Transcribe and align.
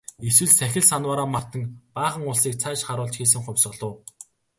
Эсвэл 0.27 0.51
сахил 0.59 0.85
санваараа 0.89 1.29
мартан 1.35 1.63
баахан 1.95 2.23
улсыг 2.31 2.53
цааш 2.61 2.79
харуулж 2.87 3.15
хийсэн 3.17 3.41
хувьсгал 3.43 3.81
уу? 3.87 3.95